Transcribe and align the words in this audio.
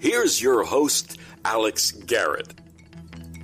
Here's 0.00 0.40
your 0.42 0.64
host, 0.64 1.18
Alex 1.44 1.90
Garrett. 1.92 2.54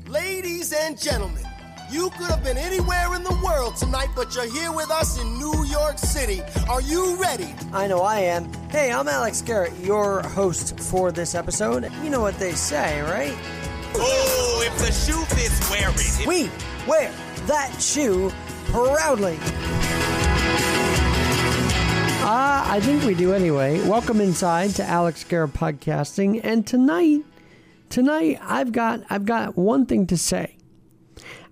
Ladies 0.07 0.73
and 0.73 1.01
gentlemen, 1.01 1.43
you 1.91 2.11
could 2.11 2.27
have 2.29 2.45
been 2.45 2.59
anywhere 2.59 3.15
in 3.15 3.23
the 3.23 3.41
world 3.45 3.77
tonight, 3.77 4.09
but 4.15 4.35
you're 4.35 4.51
here 4.53 4.71
with 4.73 4.91
us 4.91 5.21
in 5.21 5.39
New 5.39 5.65
York 5.65 5.99
City. 5.99 6.43
Are 6.69 6.83
you 6.83 7.17
ready? 7.17 7.55
I 7.73 7.87
know 7.87 8.03
I 8.03 8.19
am. 8.21 8.53
Hey, 8.71 8.93
I'm 8.93 9.09
Alex 9.09 9.41
Garrett, 9.41 9.73
your 9.81 10.23
host 10.23 10.79
for 10.79 11.11
this 11.11 11.35
episode. 11.35 11.91
You 12.03 12.11
know 12.11 12.21
what 12.21 12.39
they 12.39 12.53
say, 12.53 13.01
right? 13.03 13.35
Oh, 13.95 14.63
if 14.67 14.79
the 14.79 14.93
shoe 14.93 15.25
fits, 15.35 15.71
wear 15.71 15.91
it. 15.91 16.27
We 16.27 16.51
wear 16.87 17.11
that 17.47 17.81
shoe 17.81 18.31
proudly. 18.67 19.39
Uh, 22.25 22.63
I 22.69 22.79
think 22.79 23.03
we 23.03 23.15
do 23.15 23.33
anyway. 23.33 23.81
Welcome 23.81 24.21
inside 24.21 24.71
to 24.77 24.85
Alex 24.85 25.25
Garrett 25.25 25.55
Podcasting, 25.55 26.41
and 26.45 26.65
tonight, 26.65 27.25
tonight 27.91 28.39
I've 28.41 28.71
got 28.71 29.03
I've 29.11 29.25
got 29.25 29.59
one 29.59 29.87
thing 29.87 30.07
to 30.07 30.17
say. 30.17 30.57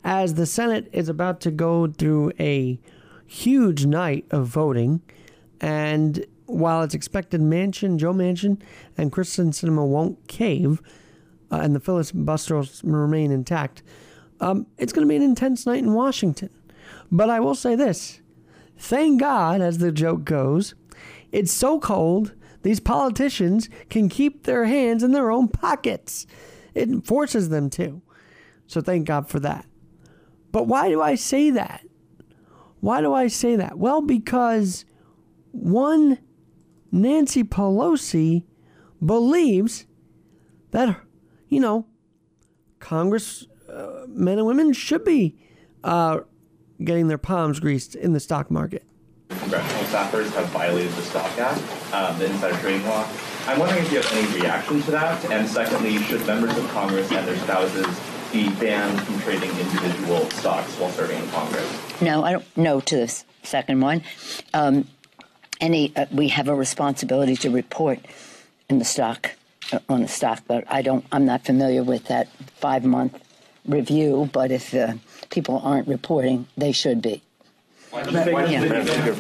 As 0.04 0.34
the 0.34 0.46
Senate 0.46 0.88
is 0.92 1.08
about 1.08 1.40
to 1.40 1.50
go 1.50 1.88
through 1.88 2.30
a 2.38 2.78
huge 3.26 3.84
night 3.84 4.26
of 4.30 4.46
voting, 4.46 5.02
and 5.60 6.24
while 6.46 6.82
it's 6.82 6.94
expected 6.94 7.40
Manchin, 7.40 7.96
Joe 7.96 8.14
Manchin, 8.14 8.62
and 8.96 9.10
Kyrsten 9.10 9.48
Sinema 9.48 9.84
won't 9.84 10.24
cave, 10.28 10.80
uh, 11.50 11.56
and 11.56 11.74
the 11.74 11.80
filibusters 11.80 12.80
remain 12.84 13.32
intact, 13.32 13.82
um, 14.40 14.68
it's 14.78 14.92
going 14.92 15.04
to 15.04 15.08
be 15.08 15.16
an 15.16 15.22
intense 15.22 15.66
night 15.66 15.80
in 15.80 15.94
Washington. 15.94 16.50
But 17.10 17.28
I 17.28 17.40
will 17.40 17.56
say 17.56 17.74
this 17.74 18.20
thank 18.80 19.20
God, 19.20 19.60
as 19.60 19.78
the 19.78 19.92
joke 19.92 20.24
goes, 20.24 20.74
it's 21.30 21.52
so 21.52 21.78
cold, 21.78 22.34
these 22.62 22.80
politicians 22.80 23.68
can 23.88 24.08
keep 24.08 24.44
their 24.44 24.64
hands 24.64 25.02
in 25.02 25.12
their 25.12 25.30
own 25.30 25.48
pockets. 25.48 26.26
It 26.74 27.04
forces 27.04 27.48
them 27.48 27.70
to. 27.70 28.02
So 28.66 28.80
thank 28.80 29.06
God 29.06 29.28
for 29.28 29.40
that. 29.40 29.66
But 30.52 30.66
why 30.66 30.88
do 30.88 31.00
I 31.00 31.14
say 31.14 31.50
that? 31.50 31.84
Why 32.80 33.00
do 33.00 33.12
I 33.14 33.28
say 33.28 33.56
that? 33.56 33.78
Well, 33.78 34.00
because 34.00 34.84
one, 35.52 36.18
Nancy 36.90 37.44
Pelosi 37.44 38.44
believes 39.04 39.86
that, 40.70 41.00
you 41.48 41.60
know, 41.60 41.86
Congress 42.78 43.46
uh, 43.68 44.06
men 44.08 44.38
and 44.38 44.46
women 44.46 44.72
should 44.72 45.04
be 45.04 45.36
uh, 45.84 46.20
getting 46.82 47.08
their 47.08 47.18
palms 47.18 47.60
greased 47.60 47.94
in 47.94 48.12
the 48.12 48.20
stock 48.20 48.50
market. 48.50 48.84
Congressional 49.28 49.84
staffers 49.84 50.32
have 50.34 50.46
violated 50.46 50.92
the 50.92 51.02
Stock 51.02 51.38
Act, 51.38 51.94
um, 51.94 52.18
the 52.18 52.26
insider 52.26 52.56
trading 52.58 52.84
law. 52.86 53.08
I'm 53.46 53.58
wondering 53.60 53.84
if 53.84 53.92
you 53.92 54.00
have 54.00 54.12
any 54.12 54.40
reaction 54.40 54.82
to 54.82 54.90
that. 54.90 55.24
And 55.30 55.48
secondly, 55.48 55.98
should 55.98 56.26
members 56.26 56.56
of 56.56 56.68
Congress 56.70 57.10
and 57.12 57.26
their 57.26 57.36
spouses 57.38 57.86
be 58.32 58.50
banned 58.56 59.00
from 59.02 59.20
trading 59.20 59.50
individual 59.50 60.28
stocks 60.30 60.76
while 60.78 60.90
serving 60.90 61.22
in 61.22 61.28
Congress? 61.30 62.00
No, 62.02 62.24
I 62.24 62.32
don't 62.32 62.56
know 62.56 62.80
to 62.80 62.96
this 62.96 63.24
second 63.42 63.80
one. 63.80 64.02
Um, 64.52 64.88
any, 65.60 65.94
uh, 65.94 66.06
we 66.10 66.28
have 66.28 66.48
a 66.48 66.54
responsibility 66.54 67.36
to 67.36 67.50
report 67.50 68.00
in 68.68 68.78
the 68.78 68.84
stock 68.84 69.32
uh, 69.72 69.78
on 69.88 70.02
the 70.02 70.08
stock, 70.08 70.42
but 70.46 70.64
I 70.68 70.82
don't. 70.82 71.04
I'm 71.12 71.24
not 71.24 71.44
familiar 71.44 71.82
with 71.82 72.06
that 72.06 72.28
five 72.56 72.84
month 72.84 73.20
review. 73.66 74.28
But 74.32 74.50
if 74.50 74.74
uh, 74.74 74.94
people 75.30 75.60
aren't 75.64 75.88
reporting, 75.88 76.46
they 76.56 76.72
should 76.72 77.00
be. 77.00 77.22
Why 77.90 78.02
does 78.02 78.12
but, 78.12 78.50
yeah. 78.50 79.14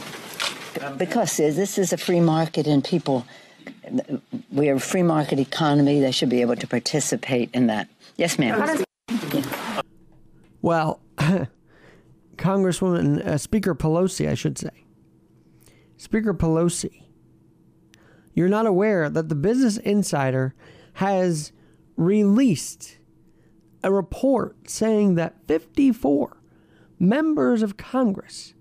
Because 0.96 1.36
this 1.36 1.78
is 1.78 1.92
a 1.92 1.96
free 1.96 2.20
market, 2.20 2.66
and 2.66 2.84
people. 2.84 3.26
We 4.52 4.68
are 4.68 4.76
a 4.76 4.80
free 4.80 5.02
market 5.02 5.38
economy. 5.38 6.00
They 6.00 6.12
should 6.12 6.28
be 6.28 6.40
able 6.40 6.56
to 6.56 6.66
participate 6.66 7.50
in 7.52 7.66
that. 7.66 7.88
Yes, 8.16 8.38
ma'am. 8.38 8.84
Well, 10.62 11.00
Congresswoman, 12.36 13.26
uh, 13.26 13.38
Speaker 13.38 13.74
Pelosi, 13.74 14.28
I 14.28 14.34
should 14.34 14.58
say. 14.58 14.70
Speaker 15.96 16.32
Pelosi, 16.32 17.02
you're 18.34 18.48
not 18.48 18.66
aware 18.66 19.10
that 19.10 19.28
the 19.28 19.34
Business 19.34 19.76
Insider 19.78 20.54
has 20.94 21.52
released 21.96 22.98
a 23.82 23.92
report 23.92 24.68
saying 24.68 25.14
that 25.14 25.46
54 25.46 26.36
members 26.98 27.62
of 27.62 27.76
Congress 27.76 28.54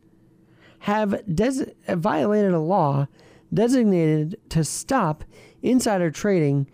have 0.79 1.21
des- 1.33 1.73
violated 1.87 2.53
a 2.53 2.59
law 2.59 3.07
designated 3.53 4.39
to 4.49 4.63
stop 4.63 5.23
insider 5.61 6.09
trading 6.09 6.69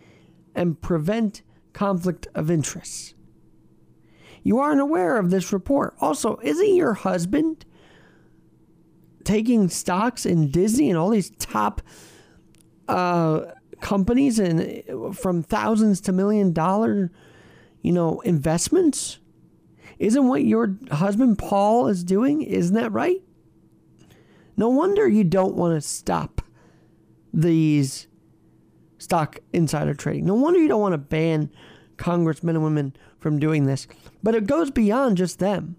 and 0.54 0.80
prevent 0.82 1.42
conflict 1.74 2.28
of 2.36 2.52
interest. 2.52 3.16
You 4.44 4.60
aren't 4.60 4.80
aware 4.82 5.18
of 5.18 5.32
this 5.32 5.52
report. 5.52 5.96
Also, 6.00 6.40
isn't 6.44 6.76
your 6.76 6.94
husband 6.94 7.66
taking 9.24 9.70
stocks 9.70 10.26
in 10.26 10.52
Disney 10.52 10.90
and 10.90 10.98
all 11.00 11.10
these 11.10 11.32
top 11.32 11.82
uh, 12.88 13.46
companies 13.82 14.38
and 14.38 14.84
from 15.18 15.42
thousands 15.42 16.00
to 16.02 16.12
million 16.12 16.54
dollar, 16.54 17.12
you 17.86 17.92
know, 17.92 18.20
investments? 18.22 19.20
Isn't 20.00 20.28
what 20.28 20.44
your 20.44 20.76
husband 20.92 21.38
Paul 21.38 21.88
is 21.88 22.04
doing? 22.04 22.42
Isn't 22.42 22.76
that 22.76 22.92
right? 22.92 23.22
No 24.58 24.70
wonder 24.70 25.08
you 25.08 25.24
don't 25.24 25.56
want 25.56 25.76
to 25.76 25.88
stop 25.88 26.42
these 27.32 28.08
stock 28.98 29.40
insider 29.54 29.94
trading. 29.94 30.26
No 30.26 30.34
wonder 30.34 30.60
you 30.60 30.68
don't 30.68 30.82
want 30.82 30.94
to 30.94 30.98
ban 30.98 31.52
congressmen 31.98 32.56
and 32.56 32.64
women 32.64 32.96
from 33.20 33.38
doing 33.40 33.66
this. 33.66 33.88
But 34.24 34.34
it 34.34 34.48
goes 34.48 34.72
beyond 34.72 35.18
just 35.18 35.38
them. 35.38 35.76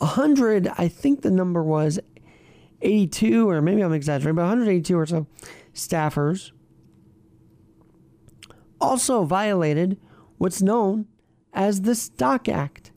A 0.00 0.06
hundred, 0.06 0.68
I 0.76 0.88
think 0.88 1.22
the 1.22 1.30
number 1.30 1.62
was 1.62 2.00
82, 2.82 3.48
or 3.48 3.62
maybe 3.62 3.82
I'm 3.82 3.92
exaggerating, 3.92 4.34
but 4.34 4.42
182 4.42 4.98
or 4.98 5.06
so 5.06 5.26
staffers 5.74 6.50
also 8.80 9.24
violated 9.24 9.98
what's 10.40 10.62
known 10.62 11.06
as 11.52 11.82
the 11.82 11.94
Stock 11.94 12.48
Act, 12.48 12.92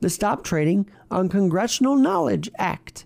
the 0.00 0.08
Stop 0.08 0.42
Trading 0.42 0.88
on 1.10 1.28
Congressional 1.28 1.96
Knowledge 1.96 2.50
Act. 2.56 3.04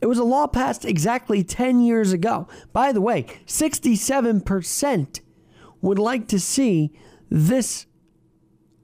It 0.00 0.06
was 0.06 0.18
a 0.18 0.22
law 0.22 0.46
passed 0.46 0.84
exactly 0.84 1.42
10 1.42 1.80
years 1.80 2.12
ago. 2.12 2.46
By 2.72 2.92
the 2.92 3.00
way, 3.00 3.24
67% 3.46 5.20
would 5.82 5.98
like 5.98 6.28
to 6.28 6.38
see 6.38 6.92
this 7.28 7.86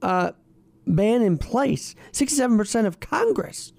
uh, 0.01 0.33
ban 0.85 1.21
in 1.21 1.37
place. 1.37 1.95
67% 2.11 2.85
of 2.85 2.99
Congress, 2.99 3.71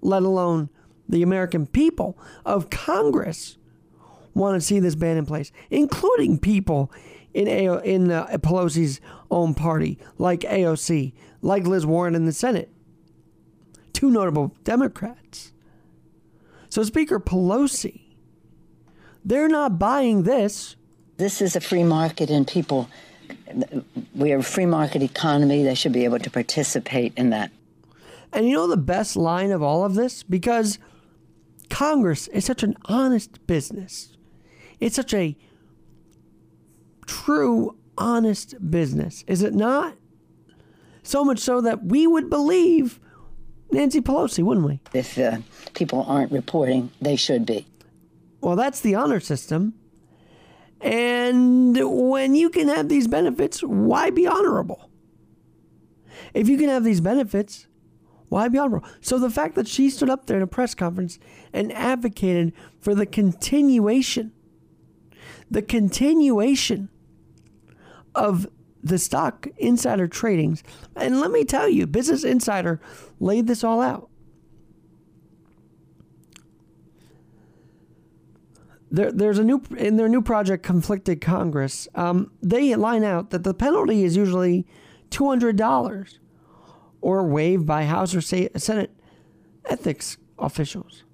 let 0.00 0.22
alone 0.22 0.70
the 1.06 1.22
American 1.22 1.66
people 1.66 2.18
of 2.46 2.70
Congress, 2.70 3.58
want 4.32 4.54
to 4.54 4.66
see 4.66 4.80
this 4.80 4.94
ban 4.94 5.18
in 5.18 5.26
place, 5.26 5.52
including 5.68 6.38
people 6.38 6.90
in 7.34 7.48
AO, 7.48 7.78
in 7.78 8.10
uh, 8.10 8.26
Pelosi's 8.38 9.00
own 9.30 9.54
party, 9.54 9.98
like 10.18 10.40
AOC, 10.40 11.12
like 11.42 11.66
Liz 11.66 11.86
Warren 11.86 12.14
in 12.14 12.26
the 12.26 12.32
Senate. 12.32 12.70
Two 13.92 14.10
notable 14.10 14.54
Democrats. 14.64 15.52
So 16.68 16.82
Speaker 16.82 17.18
Pelosi, 17.18 18.02
They're 19.24 19.48
not 19.48 19.78
buying 19.78 20.22
this. 20.22 20.76
This 21.16 21.42
is 21.42 21.54
a 21.54 21.60
free 21.60 21.84
market, 21.84 22.30
and 22.30 22.46
people, 22.46 22.88
we 24.14 24.32
are 24.32 24.38
a 24.38 24.42
free 24.42 24.66
market 24.66 25.02
economy. 25.02 25.62
They 25.62 25.74
should 25.74 25.92
be 25.92 26.04
able 26.04 26.18
to 26.20 26.30
participate 26.30 27.12
in 27.16 27.30
that. 27.30 27.50
And 28.32 28.48
you 28.48 28.54
know 28.54 28.68
the 28.68 28.76
best 28.76 29.16
line 29.16 29.50
of 29.50 29.62
all 29.62 29.84
of 29.84 29.94
this? 29.94 30.22
Because 30.22 30.78
Congress 31.68 32.28
is 32.28 32.44
such 32.44 32.62
an 32.62 32.76
honest 32.86 33.44
business. 33.46 34.16
It's 34.78 34.96
such 34.96 35.12
a 35.12 35.36
true, 37.10 37.76
honest 37.98 38.54
business, 38.70 39.24
is 39.26 39.42
it 39.42 39.52
not? 39.52 39.96
So 41.02 41.24
much 41.24 41.40
so 41.40 41.60
that 41.60 41.84
we 41.84 42.06
would 42.06 42.30
believe 42.30 43.00
Nancy 43.72 44.00
Pelosi, 44.00 44.44
wouldn't 44.44 44.66
we? 44.66 44.80
If 44.94 45.18
uh, 45.18 45.38
people 45.74 46.04
aren't 46.06 46.30
reporting, 46.30 46.92
they 47.00 47.16
should 47.16 47.44
be. 47.44 47.66
Well, 48.40 48.54
that's 48.54 48.80
the 48.80 48.94
honor 48.94 49.18
system. 49.18 49.74
And 50.80 51.76
when 51.82 52.36
you 52.36 52.48
can 52.48 52.68
have 52.68 52.88
these 52.88 53.08
benefits, 53.08 53.60
why 53.60 54.10
be 54.10 54.26
honorable? 54.26 54.88
If 56.32 56.48
you 56.48 56.56
can 56.56 56.68
have 56.68 56.84
these 56.84 57.00
benefits, 57.00 57.66
why 58.28 58.46
be 58.48 58.58
honorable? 58.58 58.88
So 59.00 59.18
the 59.18 59.30
fact 59.30 59.56
that 59.56 59.66
she 59.66 59.90
stood 59.90 60.08
up 60.08 60.26
there 60.26 60.36
in 60.36 60.42
a 60.42 60.46
press 60.46 60.74
conference 60.74 61.18
and 61.52 61.72
advocated 61.72 62.52
for 62.80 62.94
the 62.94 63.04
continuation, 63.04 64.32
the 65.50 65.62
continuation 65.62 66.88
of 68.14 68.46
the 68.82 68.98
stock 68.98 69.46
insider 69.58 70.08
tradings, 70.08 70.62
and 70.96 71.20
let 71.20 71.30
me 71.30 71.44
tell 71.44 71.68
you, 71.68 71.86
Business 71.86 72.24
Insider 72.24 72.80
laid 73.18 73.46
this 73.46 73.62
all 73.62 73.80
out. 73.80 74.08
There, 78.90 79.12
there's 79.12 79.38
a 79.38 79.44
new 79.44 79.62
in 79.76 79.96
their 79.96 80.08
new 80.08 80.22
project, 80.22 80.64
Conflicted 80.64 81.20
Congress. 81.20 81.86
Um, 81.94 82.32
they 82.42 82.74
line 82.74 83.04
out 83.04 83.30
that 83.30 83.44
the 83.44 83.54
penalty 83.54 84.02
is 84.02 84.16
usually 84.16 84.66
two 85.10 85.28
hundred 85.28 85.56
dollars, 85.56 86.18
or 87.00 87.24
waived 87.24 87.66
by 87.66 87.84
House 87.84 88.14
or 88.14 88.20
Senate 88.20 88.90
ethics 89.66 90.18
officials. 90.38 91.04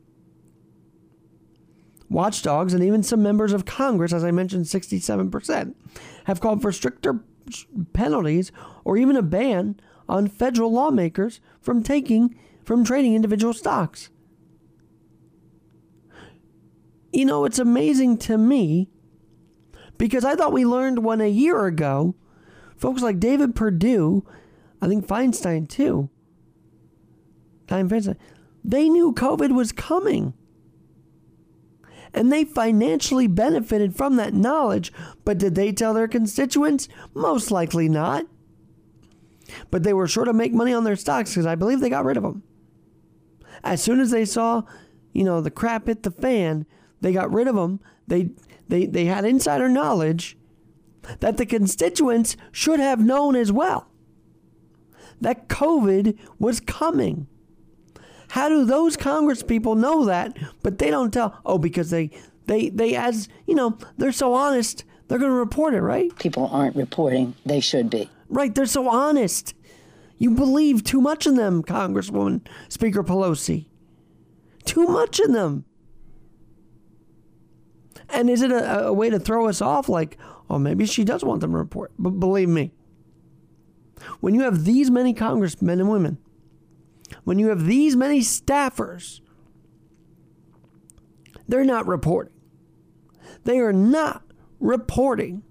Watchdogs 2.08 2.73
and 2.73 2.85
even 2.85 3.03
some 3.03 3.23
members 3.23 3.53
of 3.53 3.64
Congress, 3.64 4.12
as 4.12 4.23
I 4.23 4.31
mentioned, 4.31 4.69
sixty-seven 4.69 5.31
percent, 5.31 5.76
have 6.25 6.41
called 6.41 6.62
for 6.62 6.73
stricter 6.73 7.25
penalties 7.93 8.53
or 8.85 8.97
even 8.97 9.17
a 9.17 9.23
ban 9.23 9.81
on 10.08 10.29
federal 10.29 10.73
lawmakers 10.73 11.41
from 11.61 11.82
taking 11.82 12.38
from 12.64 12.85
trading 12.85 13.14
individual 13.14 13.53
stocks. 13.53 14.11
You 17.12 17.25
know, 17.25 17.44
it's 17.44 17.58
amazing 17.58 18.19
to 18.19 18.37
me 18.37 18.88
because 19.99 20.25
I 20.25 20.35
thought 20.35 20.53
we 20.53 20.67
learned 20.67 21.03
one 21.03 21.20
a 21.20 21.29
year 21.29 21.67
ago. 21.67 22.14
Folks 22.76 23.03
like 23.03 23.19
David 23.19 23.56
Perdue, 23.56 24.25
I 24.82 24.87
think 24.87 25.06
Feinstein 25.06 25.69
too. 25.69 26.11
Feinstein, 27.67 28.17
they 28.62 28.88
knew 28.88 29.12
COVID 29.12 29.55
was 29.55 29.73
coming. 29.73 30.35
And 32.17 32.33
they 32.33 32.45
financially 32.45 33.27
benefited 33.27 33.95
from 33.95 34.17
that 34.17 34.35
knowledge, 34.35 34.93
but 35.25 35.39
did 35.39 35.55
they 35.55 35.71
tell 35.71 35.95
their 35.95 36.09
constituents? 36.09 36.89
Most 37.15 37.51
likely 37.51 37.89
not. 37.89 38.27
But 39.71 39.83
they 39.83 39.93
were 39.93 40.09
sure 40.09 40.25
to 40.25 40.33
make 40.33 40.53
money 40.53 40.73
on 40.73 40.85
their 40.85 40.97
stocks 40.97 41.31
because 41.31 41.47
I 41.47 41.55
believe 41.55 41.81
they 41.81 41.91
got 41.91 42.05
rid 42.05 42.17
of 42.17 42.23
them. 42.23 42.43
As 43.63 43.83
soon 43.83 44.01
as 44.01 44.11
they 44.11 44.25
saw, 44.25 44.63
you 45.13 45.23
know, 45.23 45.41
the 45.41 45.51
crap 45.51 45.87
hit 45.87 46.03
the 46.03 46.11
fan, 46.11 46.67
they 47.01 47.13
got 47.13 47.33
rid 47.33 47.47
of 47.47 47.55
them. 47.55 47.81
They 48.09 48.31
they 48.69 48.87
they 48.87 49.05
had 49.05 49.25
insider 49.25 49.69
knowledge 49.69 50.37
that 51.21 51.37
the 51.37 51.47
constituents 51.47 52.37
should 52.51 52.81
have 52.81 52.99
known 52.99 53.37
as 53.37 53.53
well 53.53 53.89
that 55.21 55.49
COVID 55.49 56.19
was 56.39 56.61
coming. 56.61 57.27
How 58.28 58.49
do 58.49 58.64
those 58.64 58.96
Congress 58.96 59.43
people 59.43 59.75
know 59.75 60.05
that, 60.06 60.37
but 60.62 60.78
they 60.78 60.90
don't 60.90 61.12
tell? 61.12 61.40
Oh, 61.44 61.58
because 61.58 61.90
they 61.90 62.11
they 62.46 62.69
they 62.69 62.94
as 62.94 63.28
you 63.46 63.55
know 63.55 63.78
they're 63.99 64.12
so 64.12 64.34
honest, 64.34 64.84
they're 65.08 65.19
going 65.19 65.31
to 65.31 65.37
report 65.37 65.75
it, 65.75 65.81
right? 65.81 66.17
People 66.19 66.49
aren't 66.49 66.76
reporting; 66.76 67.34
they 67.44 67.61
should 67.61 67.90
be. 67.90 68.11
Right? 68.28 68.55
They're 68.55 68.67
so 68.67 68.88
honest. 68.88 69.55
You 70.19 70.31
believe 70.31 70.82
too 70.82 71.00
much 71.00 71.26
in 71.26 71.37
them, 71.37 71.62
Congresswoman 71.62 72.46
Speaker 72.69 73.05
Pelosi. 73.05 73.67
Too 74.64 74.87
much 74.87 75.20
in 75.20 75.32
them. 75.32 75.64
And 78.08 78.31
is 78.31 78.43
it 78.43 78.50
a, 78.50 78.87
a 78.87 78.93
way 78.93 79.11
to 79.11 79.19
throw 79.19 79.46
us 79.49 79.61
off? 79.61 79.88
Like, 79.88 80.17
oh, 80.49 80.58
maybe 80.58 80.87
she 80.87 81.05
does 81.05 81.22
want 81.22 81.40
them 81.40 81.52
to 81.52 81.58
report. 81.58 81.93
But 81.99 82.11
believe 82.19 82.49
me, 82.49 82.72
when 84.20 84.34
you 84.34 84.43
have 84.43 84.64
these 84.64 84.90
many 84.90 85.12
congressmen 85.12 85.81
and 85.81 85.90
women, 85.90 86.19
when 87.25 87.38
you 87.38 87.49
have 87.49 87.67
these 87.67 87.97
many 87.97 88.20
staffers, 88.20 89.20
they're 91.49 91.64
not 91.64 91.87
reporting. 91.87 92.32
They 93.44 93.58
are 93.58 93.73
not 93.73 94.23
reporting. 94.58 95.43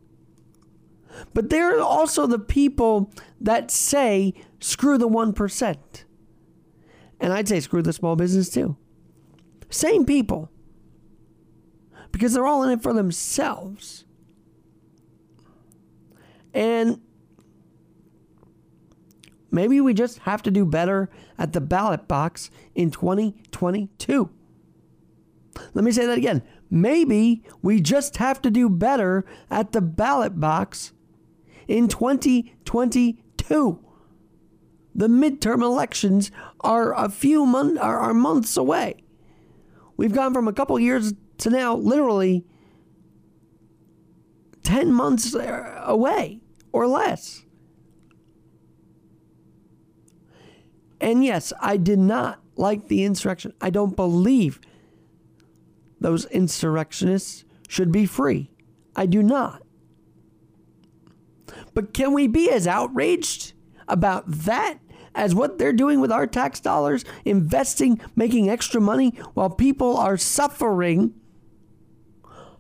But 1.34 1.50
they're 1.50 1.80
also 1.80 2.28
the 2.28 2.40
people 2.40 3.14
that 3.40 3.72
say, 3.72 4.34
screw 4.60 4.98
the 4.98 5.08
1%. 5.08 5.78
And 7.20 7.34
I'd 7.34 7.48
say, 7.48 7.62
screw 7.62 7.82
the 7.82 7.94
small 7.94 8.16
business 8.16 8.50
too. 8.50 8.76
Same 9.70 10.06
people 10.06 10.50
because 12.12 12.34
they're 12.34 12.46
all 12.46 12.64
in 12.64 12.72
it 12.72 12.82
for 12.82 12.94
themselves. 12.94 14.06
And 16.54 17.02
maybe 19.56 19.82
we 19.82 19.94
just 19.94 20.20
have 20.20 20.44
to 20.44 20.52
do 20.52 20.66
better 20.66 21.10
at 21.38 21.54
the 21.54 21.62
ballot 21.62 22.08
box 22.08 22.52
in 22.76 22.92
2022. 22.92 24.30
Let 25.74 25.86
me 25.86 25.92
say 25.92 26.06
that 26.06 26.18
again. 26.18 26.44
Maybe 26.70 27.44
we 27.62 27.80
just 27.80 28.18
have 28.18 28.42
to 28.42 28.52
do 28.52 28.70
better 28.70 29.26
at 29.50 29.72
the 29.72 29.82
ballot 29.82 30.40
box 30.40 30.92
in 31.68 31.88
2022. 31.88 33.80
The 34.98 35.08
midterm 35.08 35.62
elections 35.62 36.32
are 36.62 36.94
a 36.94 37.10
few 37.10 37.46
months 37.46 37.80
are, 37.80 38.00
are 38.00 38.14
months 38.14 38.58
away. 38.58 39.04
We've 39.98 40.14
gone 40.14 40.34
from 40.34 40.48
a 40.48 40.54
couple 40.54 40.78
years 40.80 41.14
to 41.40 41.50
now 41.50 41.76
literally 41.76 42.46
10 44.64 44.92
months 44.92 45.34
uh, 45.36 45.84
away 45.86 46.42
or 46.72 46.88
less. 46.88 47.45
And 51.02 51.24
yes, 51.24 51.52
I 51.60 51.78
did 51.78 52.00
not 52.00 52.42
like 52.56 52.88
the 52.88 53.04
insurrection. 53.04 53.54
I 53.62 53.70
don't 53.70 53.96
believe 53.96 54.60
those 56.00 56.26
insurrectionists 56.26 57.46
should 57.68 57.92
be 57.92 58.06
free. 58.06 58.52
I 58.96 59.06
do 59.06 59.22
not. 59.22 59.62
But 61.74 61.94
can 61.94 62.14
we 62.14 62.28
be 62.28 62.50
as 62.50 62.68
outraged 62.68 63.54
about 63.88 64.24
that 64.28 64.80
as 65.14 65.36
what 65.36 65.58
they're 65.58 65.74
doing 65.74 66.00
with 66.00 66.12
our 66.12 66.28
tax 66.28 66.60
dollars, 66.60 67.06
investing, 67.24 68.00
making 68.16 68.50
extra 68.50 68.82
money 68.82 69.10
while 69.34 69.50
people 69.50 69.98
are 69.98 70.18
suffering, 70.18 71.14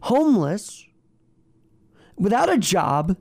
homeless, 0.02 0.86
without 2.18 2.50
a 2.50 2.58
job, 2.58 3.18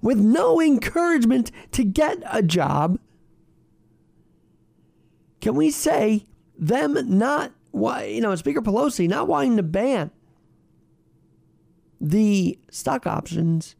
with 0.00 0.18
no 0.18 0.60
encouragement 0.60 1.50
to 1.72 1.84
get 1.84 2.22
a 2.30 2.42
job? 2.42 2.98
Can 5.42 5.56
we 5.56 5.70
say 5.72 6.24
them 6.56 6.96
not, 7.18 7.52
you 7.74 8.20
know, 8.20 8.34
Speaker 8.36 8.62
Pelosi 8.62 9.08
not 9.08 9.26
wanting 9.26 9.56
to 9.56 9.62
ban 9.62 10.12
the 12.00 12.58
stock 12.70 13.06
options 13.06 13.76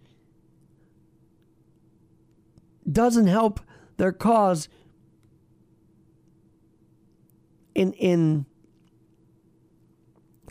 doesn't 2.91 3.29
help 3.29 3.61
their 3.97 4.13
cause 4.13 4.69
in 7.75 7.93
in 7.95 8.45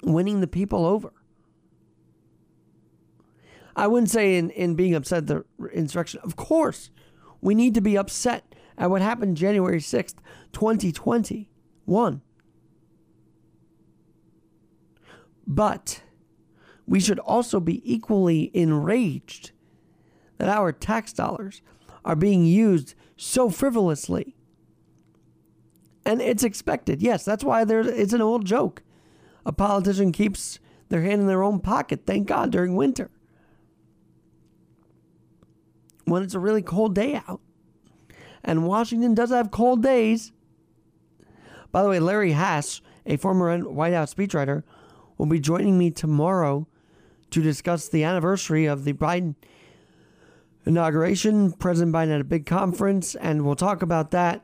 winning 0.01 0.39
the 0.39 0.47
people 0.47 0.85
over. 0.85 1.11
I 3.75 3.87
wouldn't 3.87 4.09
say 4.09 4.37
in, 4.37 4.49
in 4.51 4.75
being 4.75 4.95
upset 4.95 5.27
the 5.27 5.43
insurrection. 5.73 6.21
Of 6.23 6.35
course, 6.37 6.89
we 7.41 7.53
need 7.53 7.73
to 7.75 7.81
be 7.81 7.97
upset 7.97 8.50
at 8.77 8.89
what 8.89 9.01
happened 9.01 9.37
January 9.37 9.79
6th, 9.79 10.15
2021. 10.53 12.21
But 15.47 16.01
we 16.87 16.99
should 16.99 17.19
also 17.19 17.59
be 17.59 17.81
equally 17.91 18.51
enraged 18.53 19.51
that 20.37 20.49
our 20.49 20.71
tax 20.71 21.13
dollars 21.13 21.61
are 22.03 22.15
being 22.15 22.45
used 22.45 22.95
so 23.15 23.49
frivolously. 23.49 24.35
And 26.05 26.21
it's 26.21 26.43
expected. 26.43 27.01
Yes, 27.01 27.23
that's 27.23 27.43
why 27.43 27.63
there's 27.63 27.87
it's 27.87 28.13
an 28.13 28.21
old 28.21 28.45
joke. 28.45 28.81
A 29.45 29.51
politician 29.51 30.11
keeps 30.11 30.59
their 30.89 31.01
hand 31.01 31.21
in 31.21 31.27
their 31.27 31.43
own 31.43 31.59
pocket, 31.59 32.01
thank 32.05 32.27
God, 32.27 32.51
during 32.51 32.75
winter. 32.75 33.11
When 36.05 36.23
it's 36.23 36.33
a 36.33 36.39
really 36.39 36.61
cold 36.61 36.95
day 36.95 37.21
out. 37.27 37.41
And 38.43 38.65
Washington 38.65 39.13
does 39.13 39.29
have 39.29 39.51
cold 39.51 39.83
days. 39.83 40.31
By 41.71 41.83
the 41.83 41.89
way, 41.89 41.99
Larry 41.99 42.33
Haas, 42.33 42.81
a 43.05 43.17
former 43.17 43.57
White 43.59 43.93
House 43.93 44.13
speechwriter, 44.13 44.63
will 45.17 45.25
be 45.27 45.39
joining 45.39 45.77
me 45.77 45.91
tomorrow 45.91 46.67
to 47.29 47.41
discuss 47.41 47.87
the 47.87 48.03
anniversary 48.03 48.65
of 48.65 48.83
the 48.83 48.93
Biden 48.93 49.35
inauguration. 50.65 51.53
President 51.53 51.95
Biden 51.95 52.09
had 52.09 52.21
a 52.21 52.25
big 52.25 52.45
conference, 52.45 53.15
and 53.15 53.45
we'll 53.45 53.55
talk 53.55 53.81
about 53.81 54.11
that. 54.11 54.43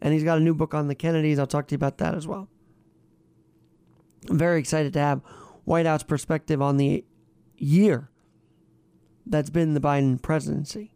And 0.00 0.12
he's 0.12 0.24
got 0.24 0.38
a 0.38 0.42
new 0.42 0.54
book 0.54 0.74
on 0.74 0.88
the 0.88 0.94
Kennedys. 0.94 1.38
I'll 1.38 1.46
talk 1.46 1.68
to 1.68 1.72
you 1.72 1.76
about 1.76 1.98
that 1.98 2.14
as 2.14 2.26
well. 2.26 2.48
I'm 4.28 4.38
very 4.38 4.58
excited 4.58 4.92
to 4.94 4.98
have 4.98 5.22
White 5.64 5.86
House 5.86 6.02
perspective 6.02 6.60
on 6.60 6.76
the 6.76 7.04
year 7.56 8.10
that's 9.26 9.50
been 9.50 9.74
the 9.74 9.80
Biden 9.80 10.20
presidency. 10.20 10.92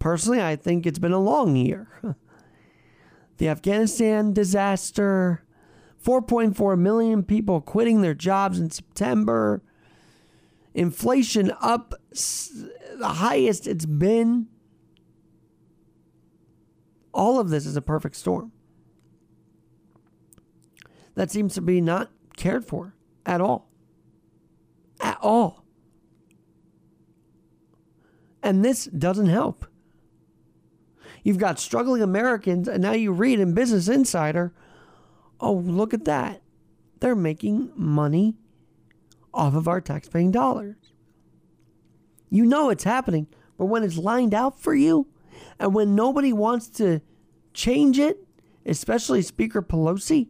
Personally, 0.00 0.42
I 0.42 0.56
think 0.56 0.86
it's 0.86 0.98
been 0.98 1.12
a 1.12 1.20
long 1.20 1.54
year. 1.54 1.86
the 3.36 3.48
Afghanistan 3.48 4.32
disaster, 4.32 5.44
4.4 6.04 6.78
million 6.78 7.22
people 7.22 7.60
quitting 7.60 8.00
their 8.00 8.14
jobs 8.14 8.58
in 8.58 8.70
September, 8.70 9.62
inflation 10.74 11.52
up 11.60 11.94
the 12.10 13.08
highest 13.08 13.68
it's 13.68 13.86
been. 13.86 14.46
All 17.12 17.38
of 17.38 17.50
this 17.50 17.66
is 17.66 17.76
a 17.76 17.82
perfect 17.82 18.16
storm 18.16 18.52
that 21.14 21.30
seems 21.30 21.52
to 21.54 21.60
be 21.60 21.82
not 21.82 22.10
cared 22.36 22.64
for 22.64 22.94
at 23.26 23.42
all. 23.42 23.68
At 25.00 25.18
all. 25.20 25.64
And 28.42 28.64
this 28.64 28.86
doesn't 28.86 29.26
help. 29.26 29.66
You've 31.22 31.38
got 31.38 31.58
struggling 31.58 32.02
Americans, 32.02 32.68
and 32.68 32.82
now 32.82 32.92
you 32.92 33.12
read 33.12 33.40
in 33.40 33.54
Business 33.54 33.88
Insider 33.88 34.52
oh, 35.40 35.54
look 35.54 35.94
at 35.94 36.04
that. 36.04 36.42
They're 37.00 37.16
making 37.16 37.72
money 37.74 38.36
off 39.32 39.54
of 39.54 39.66
our 39.66 39.80
taxpaying 39.80 40.32
dollars. 40.32 40.76
You 42.28 42.44
know 42.44 42.70
it's 42.70 42.84
happening, 42.84 43.26
but 43.58 43.66
when 43.66 43.82
it's 43.82 43.96
lined 43.96 44.34
out 44.34 44.60
for 44.60 44.74
you, 44.74 45.08
and 45.58 45.74
when 45.74 45.94
nobody 45.94 46.32
wants 46.32 46.68
to 46.68 47.00
change 47.54 47.98
it, 47.98 48.18
especially 48.66 49.22
Speaker 49.22 49.62
Pelosi, 49.62 50.28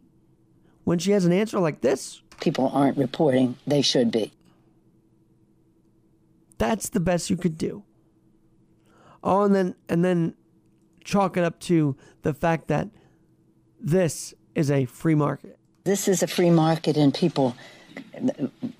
when 0.83 0.97
she 0.97 1.11
has 1.11 1.25
an 1.25 1.31
answer 1.31 1.59
like 1.59 1.81
this, 1.81 2.21
people 2.39 2.69
aren't 2.73 2.97
reporting, 2.97 3.57
they 3.67 3.81
should 3.81 4.11
be. 4.11 4.31
That's 6.57 6.89
the 6.89 6.99
best 6.99 7.29
you 7.29 7.37
could 7.37 7.57
do. 7.57 7.83
Oh, 9.23 9.43
and 9.43 9.53
then 9.53 9.75
and 9.89 10.03
then 10.03 10.35
chalk 11.03 11.37
it 11.37 11.43
up 11.43 11.59
to 11.61 11.95
the 12.21 12.33
fact 12.33 12.67
that 12.67 12.89
this 13.79 14.33
is 14.55 14.69
a 14.69 14.85
free 14.85 15.15
market. 15.15 15.57
This 15.83 16.07
is 16.07 16.21
a 16.21 16.27
free 16.27 16.51
market, 16.51 16.97
and 16.97 17.13
people, 17.13 17.55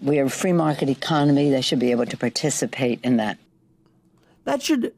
we're 0.02 0.26
a 0.26 0.30
free 0.30 0.54
market 0.54 0.90
economy. 0.90 1.50
They 1.50 1.62
should 1.62 1.80
be 1.80 1.92
able 1.92 2.06
to 2.06 2.18
participate 2.18 3.00
in 3.04 3.18
that. 3.18 3.38
That 4.44 4.62
should 4.62 4.94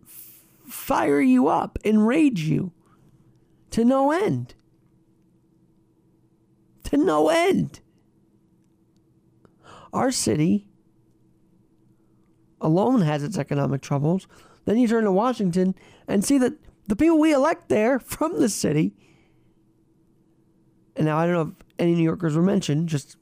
fire 0.68 1.22
you 1.22 1.48
up, 1.48 1.80
enrage 1.84 2.42
you 2.42 2.72
to 3.72 3.86
no 3.86 4.12
end. 4.12 4.54
To 6.86 6.98
no 6.98 7.30
end. 7.30 7.80
Our 9.94 10.12
city 10.12 10.68
alone 12.60 13.02
has 13.02 13.24
its 13.24 13.38
economic 13.38 13.82
troubles. 13.82 14.28
Then 14.66 14.78
you 14.78 14.88
turn 14.88 15.04
to 15.04 15.12
Washington 15.12 15.76
and 16.08 16.24
see 16.24 16.38
that 16.40 16.54
the 16.88 16.96
people 16.96 17.20
we 17.20 17.34
elect 17.34 17.70
there 17.70 18.00
from 18.00 18.40
the 18.40 18.50
city, 18.50 18.94
and 20.96 21.06
now 21.06 21.18
I 21.18 21.26
don't 21.26 21.34
know 21.34 21.54
if 21.54 21.66
any 21.80 21.96
New 21.96 22.04
Yorkers 22.04 22.36
were 22.36 22.44
mentioned, 22.44 22.90
just 22.90 23.18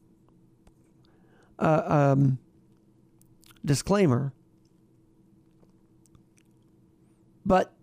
uh, 1.59 1.83
um, 1.85 2.39
disclaimer. 3.63 4.33
But 7.45 7.73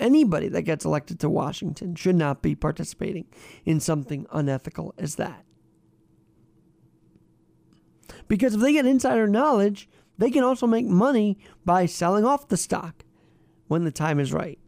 anybody 0.00 0.48
that 0.48 0.62
gets 0.62 0.84
elected 0.84 1.20
to 1.20 1.30
Washington 1.30 1.94
should 1.94 2.16
not 2.16 2.42
be 2.42 2.54
participating 2.54 3.26
in 3.64 3.80
something 3.80 4.26
unethical 4.32 4.94
as 4.98 5.16
that. 5.16 5.44
Because 8.26 8.54
if 8.54 8.60
they 8.60 8.72
get 8.72 8.86
insider 8.86 9.26
knowledge, 9.26 9.88
they 10.18 10.30
can 10.30 10.44
also 10.44 10.66
make 10.66 10.86
money 10.86 11.38
by 11.64 11.86
selling 11.86 12.24
off 12.24 12.48
the 12.48 12.56
stock 12.56 13.04
when 13.68 13.84
the 13.84 13.90
time 13.90 14.18
is 14.18 14.32
right. 14.32 14.58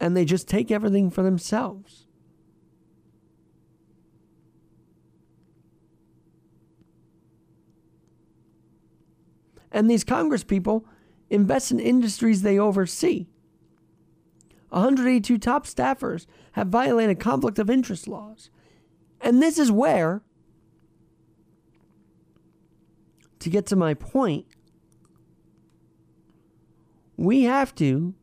And 0.00 0.16
they 0.16 0.24
just 0.24 0.48
take 0.48 0.70
everything 0.70 1.10
for 1.10 1.22
themselves. 1.22 2.06
And 9.72 9.90
these 9.90 10.04
Congress 10.04 10.42
people 10.42 10.86
invest 11.28 11.70
in 11.70 11.78
industries 11.78 12.42
they 12.42 12.58
oversee. 12.58 13.26
182 14.70 15.38
top 15.38 15.66
staffers 15.66 16.26
have 16.52 16.68
violated 16.68 17.20
conflict 17.20 17.58
of 17.58 17.68
interest 17.68 18.08
laws. 18.08 18.50
And 19.20 19.42
this 19.42 19.58
is 19.58 19.70
where, 19.70 20.22
to 23.40 23.50
get 23.50 23.66
to 23.66 23.76
my 23.76 23.94
point, 23.94 24.46
we 27.16 27.42
have 27.42 27.74
to 27.76 28.14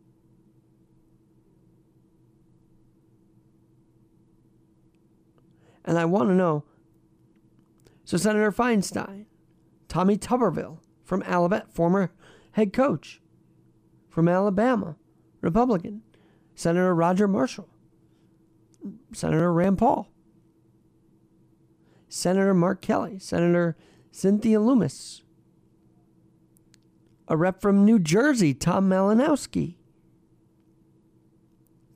and 5.88 5.98
I 5.98 6.06
want 6.06 6.30
to 6.30 6.36
know. 6.36 6.66
So 8.04 8.18
Senator 8.18 8.52
Feinstein, 8.52 9.26
Tommy 9.88 10.18
Tuberville 10.18 10.80
from 11.04 11.24
Alabama, 11.24 11.66
former 11.72 12.12
head 12.52 12.74
coach 12.74 13.22
from 14.10 14.28
Alabama, 14.28 14.98
Republican, 15.42 16.04
Senator 16.54 16.94
Roger 16.94 17.28
Marshall, 17.28 17.70
Senator 19.14 19.52
Rand 19.52 19.78
Paul, 19.78 20.10
Senator 22.10 22.54
Mark 22.54 22.82
Kelly, 22.82 23.18
Senator 23.18 23.78
Cynthia 24.12 24.60
Lummis, 24.60 25.22
a 27.30 27.38
rep 27.38 27.62
from 27.62 27.86
New 27.86 28.00
Jersey, 28.00 28.54
Tom 28.54 28.90
Malinowski, 28.90 29.76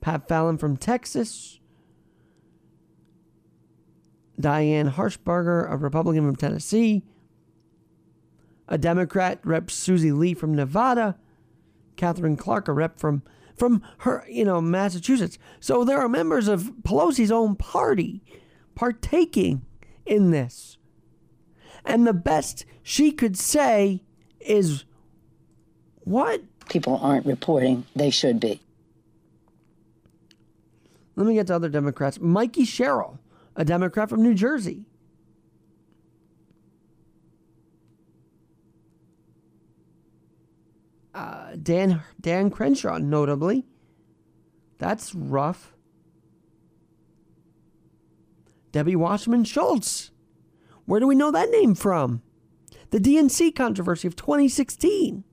Pat 0.00 0.28
Fallon 0.28 0.56
from 0.58 0.76
Texas, 0.76 1.58
Diane 4.42 4.90
Harshbarger, 4.90 5.70
a 5.70 5.76
Republican 5.76 6.26
from 6.26 6.36
Tennessee, 6.36 7.02
a 8.68 8.76
Democrat, 8.76 9.40
Rep 9.44 9.70
Susie 9.70 10.12
Lee 10.12 10.34
from 10.34 10.54
Nevada, 10.54 11.16
Katherine 11.96 12.36
Clark, 12.36 12.68
a 12.68 12.72
rep 12.72 12.98
from 12.98 13.22
from 13.56 13.82
her, 13.98 14.24
you 14.28 14.44
know, 14.44 14.60
Massachusetts. 14.60 15.38
So 15.60 15.84
there 15.84 15.98
are 15.98 16.08
members 16.08 16.48
of 16.48 16.72
Pelosi's 16.82 17.30
own 17.30 17.54
party 17.54 18.22
partaking 18.74 19.64
in 20.06 20.30
this. 20.30 20.78
And 21.84 22.06
the 22.06 22.14
best 22.14 22.64
she 22.82 23.10
could 23.10 23.36
say 23.36 24.02
is 24.40 24.84
what? 26.00 26.42
People 26.68 26.98
aren't 27.02 27.26
reporting, 27.26 27.84
they 27.94 28.10
should 28.10 28.40
be. 28.40 28.60
Let 31.14 31.26
me 31.26 31.34
get 31.34 31.48
to 31.48 31.54
other 31.54 31.68
Democrats. 31.68 32.18
Mikey 32.20 32.64
Sherrill, 32.64 33.18
a 33.56 33.64
Democrat 33.64 34.08
from 34.08 34.22
New 34.22 34.34
Jersey. 34.34 34.86
Uh, 41.14 41.56
Dan 41.62 42.02
Dan 42.20 42.50
Crenshaw, 42.50 42.98
notably. 42.98 43.66
That's 44.78 45.14
rough. 45.14 45.74
Debbie 48.72 48.96
Wasserman 48.96 49.44
Schultz. 49.44 50.10
Where 50.86 50.98
do 50.98 51.06
we 51.06 51.14
know 51.14 51.30
that 51.30 51.50
name 51.50 51.74
from? 51.74 52.22
The 52.90 52.98
DNC 52.98 53.54
controversy 53.54 54.08
of 54.08 54.16
2016. 54.16 55.24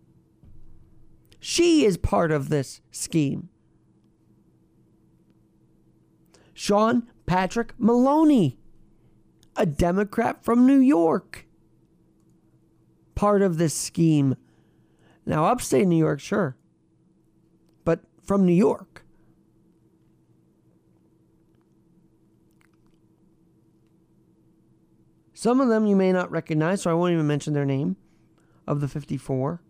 She 1.40 1.86
is 1.86 1.98
part 1.98 2.32
of 2.32 2.50
this 2.50 2.82
scheme. 2.92 3.50
Sean 6.54 7.08
Patrick 7.30 7.76
Maloney, 7.78 8.58
a 9.56 9.64
Democrat 9.64 10.44
from 10.44 10.66
New 10.66 10.80
York, 10.80 11.46
part 13.14 13.44
of 13.44 13.60
this 13.60 13.76
scheme. 13.76 14.36
Now, 15.28 15.46
upstate 15.46 15.86
New 15.86 15.96
York, 15.96 16.20
sure, 16.20 16.58
but 17.86 18.00
from 18.24 18.48
New 18.48 18.54
York. 18.54 19.06
Some 25.36 25.62
of 25.62 25.68
them 25.68 25.86
you 25.86 25.96
may 25.96 26.12
not 26.12 26.32
recognize, 26.32 26.82
so 26.82 26.90
I 26.90 26.96
won't 26.96 27.14
even 27.14 27.28
mention 27.28 27.54
their 27.54 27.64
name 27.64 27.96
of 28.66 28.82
the 28.82 28.88
54. 28.88 29.62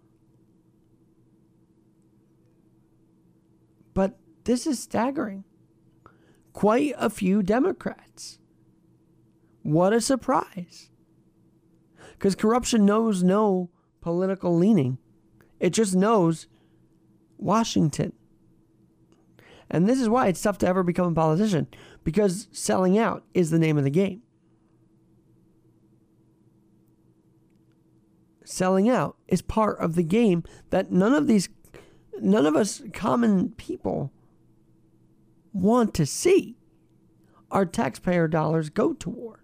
But 3.93 4.17
this 4.45 4.65
is 4.65 4.79
staggering. 4.79 5.43
Quite 6.59 6.93
a 6.97 7.09
few 7.09 7.41
Democrats. 7.41 8.37
What 9.63 9.93
a 9.93 10.01
surprise. 10.01 10.89
Because 12.11 12.35
corruption 12.35 12.85
knows 12.85 13.23
no 13.23 13.69
political 14.01 14.57
leaning, 14.57 14.97
it 15.61 15.69
just 15.69 15.95
knows 15.95 16.47
Washington. 17.37 18.11
And 19.69 19.87
this 19.87 20.01
is 20.01 20.09
why 20.09 20.27
it's 20.27 20.41
tough 20.41 20.57
to 20.57 20.67
ever 20.67 20.83
become 20.83 21.13
a 21.13 21.15
politician, 21.15 21.67
because 22.03 22.49
selling 22.51 22.97
out 22.97 23.23
is 23.33 23.51
the 23.51 23.59
name 23.59 23.77
of 23.77 23.85
the 23.85 23.89
game. 23.89 24.21
Selling 28.43 28.89
out 28.89 29.15
is 29.29 29.41
part 29.41 29.79
of 29.79 29.95
the 29.95 30.03
game 30.03 30.43
that 30.71 30.91
none 30.91 31.13
of 31.13 31.25
these, 31.25 31.47
none 32.19 32.45
of 32.45 32.57
us 32.57 32.81
common 32.91 33.51
people 33.51 34.11
want 35.61 35.93
to 35.95 36.05
see 36.05 36.55
our 37.51 37.65
taxpayer 37.65 38.27
dollars 38.27 38.69
go 38.69 38.93
toward. 38.93 39.39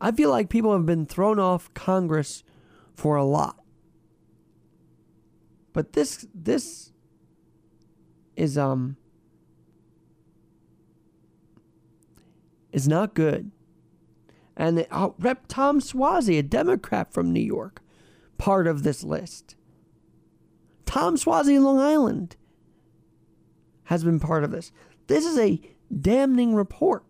I 0.00 0.10
feel 0.10 0.30
like 0.30 0.48
people 0.48 0.72
have 0.72 0.84
been 0.84 1.06
thrown 1.06 1.38
off 1.38 1.72
Congress 1.74 2.42
for 2.94 3.14
a 3.14 3.24
lot. 3.24 3.62
But 5.72 5.92
this 5.92 6.26
this 6.34 6.92
is 8.36 8.58
um 8.58 8.96
is 12.72 12.88
not 12.88 13.14
good. 13.14 13.52
And 14.56 14.86
uh, 14.90 15.10
Rep 15.18 15.46
Tom 15.46 15.80
Suozzi, 15.80 16.38
a 16.38 16.42
Democrat 16.42 17.12
from 17.12 17.32
New 17.32 17.40
York, 17.40 17.80
part 18.42 18.66
of 18.66 18.82
this 18.82 19.04
list. 19.04 19.54
Tom 20.84 21.16
in 21.46 21.62
Long 21.62 21.78
Island 21.78 22.34
has 23.84 24.02
been 24.02 24.18
part 24.18 24.42
of 24.42 24.50
this. 24.50 24.72
This 25.06 25.24
is 25.24 25.38
a 25.38 25.60
damning 26.00 26.56
report 26.56 27.04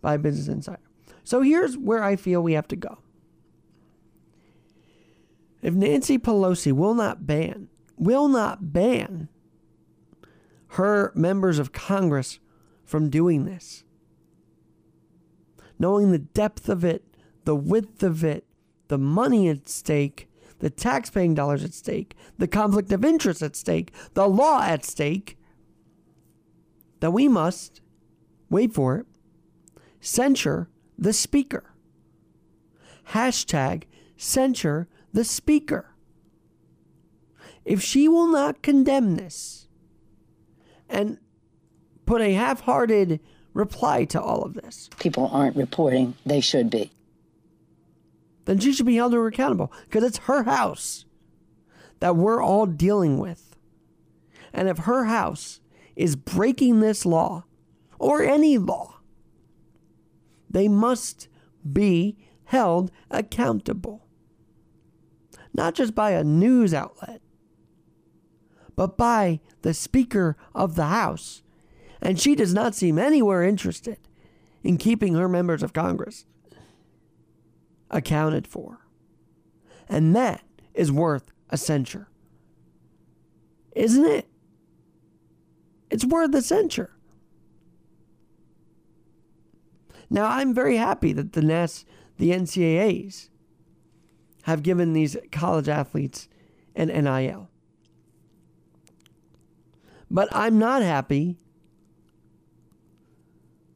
by 0.00 0.16
Business 0.16 0.48
Insider. 0.48 0.80
So 1.22 1.42
here's 1.42 1.76
where 1.76 2.02
I 2.02 2.16
feel 2.16 2.42
we 2.42 2.54
have 2.54 2.66
to 2.68 2.76
go. 2.76 2.96
If 5.60 5.74
Nancy 5.74 6.18
Pelosi 6.18 6.72
will 6.72 6.94
not 6.94 7.26
ban, 7.26 7.68
will 7.98 8.28
not 8.28 8.72
ban 8.72 9.28
her 10.68 11.12
members 11.14 11.58
of 11.58 11.72
Congress 11.72 12.38
from 12.86 13.10
doing 13.10 13.44
this, 13.44 13.84
knowing 15.78 16.10
the 16.10 16.18
depth 16.18 16.70
of 16.70 16.84
it, 16.86 17.04
the 17.44 17.54
width 17.54 18.02
of 18.02 18.24
it, 18.24 18.46
the 18.88 18.96
money 18.96 19.46
at 19.50 19.68
stake, 19.68 20.29
the 20.60 20.70
taxpaying 20.70 21.34
dollars 21.34 21.64
at 21.64 21.74
stake, 21.74 22.14
the 22.38 22.46
conflict 22.48 22.92
of 22.92 23.04
interest 23.04 23.42
at 23.42 23.56
stake, 23.56 23.92
the 24.14 24.28
law 24.28 24.62
at 24.62 24.84
stake, 24.84 25.36
that 27.00 27.10
we 27.10 27.28
must, 27.28 27.80
wait 28.48 28.72
for 28.72 28.98
it, 28.98 29.06
censure 30.00 30.68
the 30.96 31.12
speaker. 31.12 31.74
Hashtag 33.08 33.84
censure 34.16 34.86
the 35.12 35.24
speaker. 35.24 35.94
If 37.64 37.82
she 37.82 38.06
will 38.06 38.28
not 38.28 38.62
condemn 38.62 39.16
this 39.16 39.66
and 40.88 41.18
put 42.06 42.20
a 42.20 42.34
half 42.34 42.60
hearted 42.60 43.20
reply 43.54 44.04
to 44.04 44.20
all 44.20 44.42
of 44.42 44.54
this, 44.54 44.88
People 44.98 45.28
aren't 45.32 45.56
reporting. 45.56 46.14
They 46.24 46.40
should 46.40 46.70
be. 46.70 46.90
Then 48.44 48.58
she 48.58 48.72
should 48.72 48.86
be 48.86 48.96
held 48.96 49.14
accountable 49.14 49.72
because 49.84 50.04
it's 50.04 50.18
her 50.18 50.44
house 50.44 51.04
that 52.00 52.16
we're 52.16 52.42
all 52.42 52.66
dealing 52.66 53.18
with. 53.18 53.56
And 54.52 54.68
if 54.68 54.78
her 54.78 55.04
house 55.04 55.60
is 55.94 56.16
breaking 56.16 56.80
this 56.80 57.06
law 57.06 57.44
or 57.98 58.22
any 58.22 58.58
law, 58.58 59.00
they 60.48 60.66
must 60.66 61.28
be 61.70 62.16
held 62.44 62.90
accountable. 63.10 64.06
Not 65.52 65.74
just 65.74 65.94
by 65.94 66.12
a 66.12 66.24
news 66.24 66.72
outlet, 66.74 67.20
but 68.74 68.96
by 68.96 69.40
the 69.62 69.74
Speaker 69.74 70.36
of 70.54 70.74
the 70.74 70.86
House. 70.86 71.42
And 72.00 72.18
she 72.18 72.34
does 72.34 72.54
not 72.54 72.74
seem 72.74 72.98
anywhere 72.98 73.42
interested 73.42 73.98
in 74.62 74.78
keeping 74.78 75.14
her 75.14 75.28
members 75.28 75.62
of 75.62 75.72
Congress 75.72 76.24
accounted 77.90 78.46
for. 78.46 78.86
And 79.88 80.14
that 80.14 80.42
is 80.74 80.92
worth 80.92 81.32
a 81.48 81.56
censure. 81.56 82.08
Isn't 83.74 84.04
it? 84.04 84.28
It's 85.90 86.04
worth 86.04 86.34
a 86.34 86.42
censure. 86.42 86.92
Now, 90.08 90.26
I'm 90.26 90.54
very 90.54 90.76
happy 90.76 91.12
that 91.12 91.32
the 91.32 91.42
NAS, 91.42 91.84
the 92.18 92.30
NCAAs, 92.30 93.28
have 94.42 94.62
given 94.62 94.92
these 94.92 95.16
college 95.30 95.68
athletes 95.68 96.28
an 96.74 96.88
NIL. 96.88 97.48
But 100.10 100.28
I'm 100.32 100.58
not 100.58 100.82
happy 100.82 101.36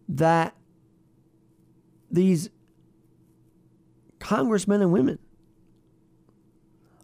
that 0.09 0.57
these 2.11 2.51
congressmen 4.25 4.81
and 4.81 4.91
women 4.91 5.19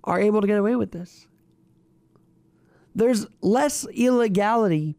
are 0.02 0.18
able 0.18 0.40
to 0.40 0.46
get 0.46 0.58
away 0.58 0.74
with 0.74 0.90
this. 0.90 1.28
There's 2.94 3.26
less 3.42 3.86
illegality 3.92 4.96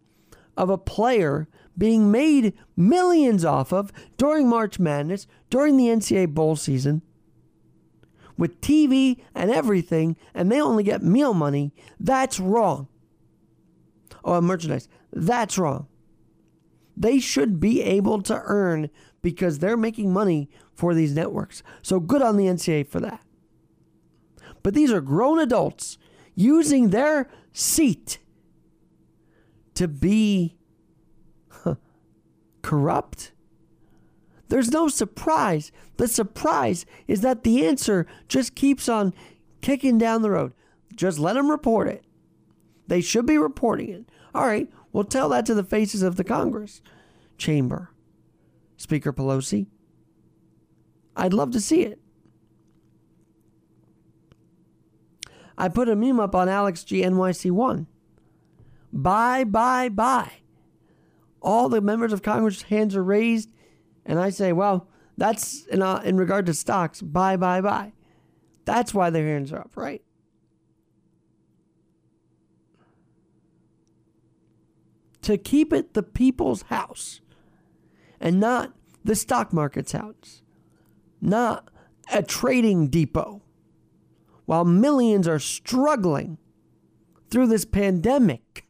of 0.55 0.69
a 0.69 0.77
player 0.77 1.47
being 1.75 2.11
made 2.11 2.53
millions 2.77 3.43
off 3.43 3.73
of 3.73 3.91
during 4.17 4.47
March 4.47 4.79
Madness, 4.79 5.25
during 5.49 5.77
the 5.77 5.87
NCAA 5.87 6.27
bowl 6.33 6.55
season, 6.55 7.01
with 8.37 8.61
TV 8.61 9.19
and 9.33 9.49
everything, 9.49 10.15
and 10.33 10.51
they 10.51 10.61
only 10.61 10.83
get 10.83 11.01
meal 11.01 11.33
money. 11.33 11.73
That's 11.99 12.39
wrong. 12.39 12.87
Oh, 14.23 14.39
merchandise. 14.41 14.87
That's 15.11 15.57
wrong. 15.57 15.87
They 16.95 17.19
should 17.19 17.59
be 17.59 17.81
able 17.81 18.21
to 18.23 18.39
earn 18.45 18.91
because 19.21 19.59
they're 19.59 19.77
making 19.77 20.11
money 20.11 20.49
for 20.73 20.93
these 20.93 21.13
networks. 21.13 21.63
So 21.81 21.99
good 21.99 22.21
on 22.21 22.37
the 22.37 22.45
NCAA 22.45 22.87
for 22.87 22.99
that. 22.99 23.21
But 24.63 24.73
these 24.73 24.91
are 24.91 25.01
grown 25.01 25.39
adults 25.39 25.97
using 26.35 26.89
their 26.89 27.29
seat 27.53 28.19
to 29.75 29.87
be 29.87 30.57
huh, 31.49 31.75
corrupt. 32.61 33.31
There's 34.49 34.71
no 34.71 34.87
surprise. 34.87 35.71
The 35.97 36.07
surprise 36.07 36.85
is 37.07 37.21
that 37.21 37.43
the 37.43 37.65
answer 37.65 38.05
just 38.27 38.55
keeps 38.55 38.89
on 38.89 39.13
kicking 39.61 39.97
down 39.97 40.21
the 40.21 40.31
road. 40.31 40.53
Just 40.95 41.19
let 41.19 41.33
them 41.33 41.49
report 41.49 41.87
it. 41.87 42.03
They 42.87 43.01
should 43.01 43.25
be 43.25 43.37
reporting 43.37 43.89
it. 43.89 44.05
All 44.35 44.45
right, 44.45 44.69
we'll 44.91 45.05
tell 45.05 45.29
that 45.29 45.45
to 45.45 45.53
the 45.53 45.63
faces 45.63 46.01
of 46.01 46.17
the 46.17 46.23
Congress 46.23 46.81
chamber. 47.37 47.90
Speaker 48.81 49.13
Pelosi. 49.13 49.67
I'd 51.15 51.33
love 51.33 51.51
to 51.51 51.61
see 51.61 51.83
it. 51.83 51.99
I 55.55 55.69
put 55.69 55.87
a 55.87 55.95
meme 55.95 56.19
up 56.19 56.33
on 56.33 56.49
Alex 56.49 56.83
G 56.83 57.03
NYC1. 57.03 57.85
Bye, 58.91 59.43
bye, 59.43 59.89
bye. 59.89 60.31
All 61.43 61.69
the 61.69 61.79
members 61.79 62.11
of 62.11 62.23
Congress' 62.23 62.63
hands 62.63 62.95
are 62.95 63.03
raised, 63.03 63.51
and 64.03 64.19
I 64.19 64.31
say, 64.31 64.51
well, 64.51 64.87
that's 65.15 65.65
in, 65.67 65.83
uh, 65.83 66.01
in 66.03 66.17
regard 66.17 66.47
to 66.47 66.53
stocks. 66.53 67.03
Bye, 67.03 67.37
bye, 67.37 67.61
bye. 67.61 67.93
That's 68.65 68.95
why 68.95 69.11
their 69.11 69.27
hands 69.27 69.53
are 69.53 69.59
up, 69.59 69.77
right? 69.77 70.01
To 75.21 75.37
keep 75.37 75.71
it 75.71 75.93
the 75.93 76.01
people's 76.01 76.63
house 76.63 77.21
and 78.21 78.39
not 78.39 78.71
the 79.03 79.15
stock 79.15 79.51
market's 79.51 79.91
house, 79.91 80.43
not 81.19 81.67
a 82.13 82.21
trading 82.21 82.87
depot 82.87 83.41
while 84.45 84.63
millions 84.63 85.27
are 85.27 85.39
struggling 85.39 86.37
through 87.29 87.47
this 87.47 87.65
pandemic. 87.65 88.67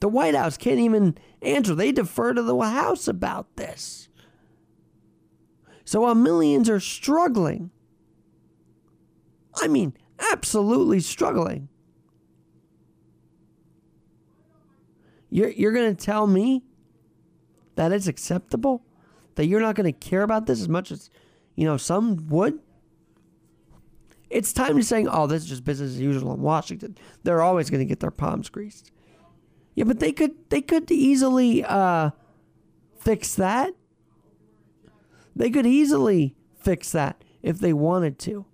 The 0.00 0.08
White 0.08 0.34
House 0.34 0.56
can't 0.56 0.78
even 0.78 1.16
answer. 1.42 1.74
They 1.74 1.90
defer 1.90 2.32
to 2.32 2.42
the 2.42 2.58
House 2.58 3.08
about 3.08 3.56
this. 3.56 4.08
So 5.84 6.02
while 6.02 6.14
millions 6.14 6.68
are 6.70 6.80
struggling, 6.80 7.70
I 9.56 9.68
mean, 9.68 9.94
absolutely 10.32 11.00
struggling, 11.00 11.68
You're, 15.34 15.50
you're 15.50 15.72
going 15.72 15.96
to 15.96 16.04
tell 16.04 16.28
me 16.28 16.62
that 17.76 17.92
it's 17.92 18.06
acceptable? 18.06 18.84
That 19.34 19.46
you're 19.46 19.60
not 19.60 19.74
going 19.74 19.92
to 19.92 19.98
care 19.98 20.22
about 20.22 20.46
this 20.46 20.60
as 20.60 20.68
much 20.68 20.92
as, 20.92 21.10
you 21.56 21.64
know, 21.64 21.76
some 21.76 22.28
would? 22.28 22.60
It's 24.30 24.52
time 24.52 24.76
to 24.76 24.82
saying, 24.82 25.08
oh, 25.08 25.26
this 25.26 25.42
is 25.42 25.48
just 25.48 25.64
business 25.64 25.92
as 25.92 26.00
usual 26.00 26.34
in 26.34 26.40
Washington. 26.40 26.96
They're 27.22 27.42
always 27.42 27.70
going 27.70 27.80
to 27.80 27.84
get 27.84 28.00
their 28.00 28.10
palms 28.10 28.48
greased. 28.48 28.90
Yeah, 29.74 29.84
but 29.84 30.00
they 30.00 30.12
could 30.12 30.32
they 30.50 30.60
could 30.60 30.90
easily 30.90 31.64
uh, 31.64 32.10
fix 32.98 33.34
that. 33.34 33.74
They 35.36 35.50
could 35.50 35.66
easily 35.66 36.36
fix 36.60 36.92
that 36.92 37.22
if 37.42 37.58
they 37.58 37.72
wanted 37.72 38.18
to. 38.20 38.46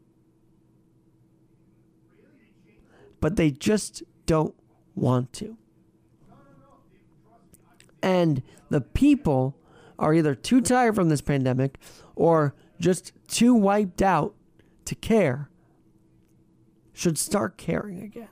But 3.20 3.37
they 3.37 3.50
just 3.50 4.02
don't 4.24 4.54
want 4.94 5.33
to. 5.35 5.59
And 8.02 8.42
the 8.70 8.80
people 8.80 9.56
are 9.98 10.14
either 10.14 10.34
too 10.34 10.60
tired 10.60 10.94
from 10.94 11.08
this 11.08 11.20
pandemic 11.20 11.78
or 12.16 12.54
just 12.78 13.12
too 13.28 13.54
wiped 13.54 14.00
out 14.00 14.34
to 14.86 14.94
care, 14.94 15.50
should 16.92 17.18
start 17.18 17.56
caring 17.56 18.02
again 18.02 18.28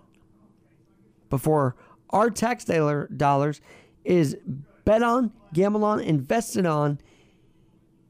before 1.30 1.76
our 2.10 2.30
tax 2.30 2.64
dollars 2.64 3.60
is 4.04 4.36
bet 4.84 5.02
on, 5.02 5.32
gambled 5.52 5.84
on, 5.84 6.00
invested 6.00 6.66
on 6.66 6.98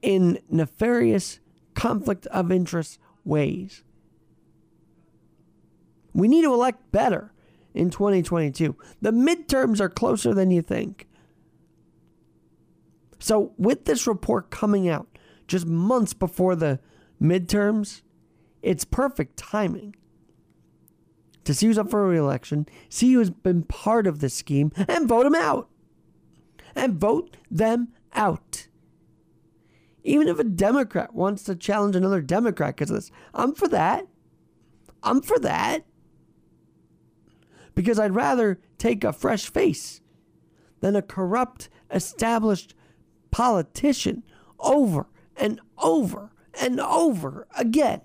in 0.02 0.38
nefarious 0.48 1.40
conflict 1.74 2.26
of 2.28 2.52
interest 2.52 2.98
ways. 3.24 3.82
We 6.12 6.28
need 6.28 6.42
to 6.42 6.52
elect 6.52 6.90
better 6.92 7.32
in 7.74 7.90
2022. 7.90 8.76
The 9.00 9.10
midterms 9.10 9.80
are 9.80 9.88
closer 9.88 10.34
than 10.34 10.50
you 10.50 10.62
think. 10.62 11.08
So, 13.18 13.52
with 13.57 13.85
this 13.85 14.07
report 14.07 14.50
coming 14.50 14.88
out 14.88 15.09
just 15.46 15.66
months 15.66 16.14
before 16.14 16.54
the 16.54 16.78
midterms, 17.20 18.02
it's 18.62 18.85
perfect 18.85 19.37
timing 19.37 19.94
to 21.44 21.54
see 21.54 21.66
who's 21.66 21.78
up 21.78 21.90
for 21.90 22.07
reelection, 22.07 22.66
see 22.90 23.14
who's 23.14 23.31
been 23.31 23.62
part 23.62 24.07
of 24.07 24.20
this 24.20 24.35
scheme, 24.35 24.70
and 24.87 25.09
vote 25.09 25.24
them 25.24 25.35
out. 25.35 25.68
And 26.76 27.00
vote 27.00 27.38
them 27.50 27.88
out. 28.12 28.68
Even 30.04 30.28
if 30.28 30.38
a 30.38 30.44
Democrat 30.44 31.14
wants 31.14 31.42
to 31.44 31.57
challenge 31.57 31.96
another 31.96 32.20
Democrat 32.20 32.76
because 32.76 32.90
of 32.90 32.96
this, 32.96 33.11
I'm 33.35 33.54
for 33.54 33.66
that. 33.68 34.07
I'm 35.02 35.22
for 35.22 35.38
that. 35.38 35.87
Because 37.74 37.98
I'd 37.98 38.14
rather 38.14 38.61
take 38.76 39.02
a 39.02 39.12
fresh 39.12 39.50
face 39.50 40.02
than 40.81 40.94
a 40.94 41.02
corrupt, 41.02 41.68
established 41.90 42.74
politician 43.30 44.22
over 44.58 45.06
and 45.36 45.60
over 45.78 46.30
and 46.60 46.80
over 46.80 47.46
again. 47.56 48.00